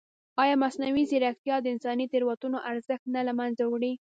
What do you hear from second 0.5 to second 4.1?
مصنوعي ځیرکتیا د انساني تېروتنو ارزښت نه له منځه وړي؟